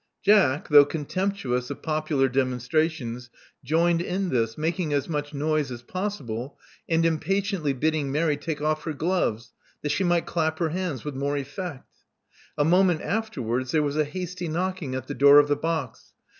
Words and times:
Jack, 0.23 0.69
though 0.69 0.83
contemptuous 0.83 1.69
of 1.69 1.83
popular 1.83 2.27
demonstrations, 2.27 3.29
joined 3.63 4.01
in 4.01 4.29
this, 4.29 4.57
making 4.57 4.93
as 4.93 5.07
much 5.07 5.31
noise 5.31 5.69
as 5.69 5.83
possible, 5.83 6.57
and 6.89 7.05
impatiently 7.05 7.71
bidding 7.71 8.11
Mary 8.11 8.35
take 8.35 8.61
off 8.63 8.83
her 8.85 8.93
gloves, 8.93 9.53
that 9.83 9.89
she 9.89 10.03
might 10.03 10.25
clap 10.25 10.57
her 10.57 10.69
hands 10.69 11.05
with 11.05 11.13
more 11.13 11.37
effect. 11.37 11.87
A 12.57 12.65
moment 12.65 13.01
afterwards, 13.03 13.69
there 13.73 13.83
was 13.83 13.95
a 13.95 14.03
hasty 14.03 14.47
knocking 14.47 14.95
at 14.95 15.05
the 15.05 15.13
door 15.13 15.37
of 15.37 15.47
the 15.47 15.55
box. 15.55 16.13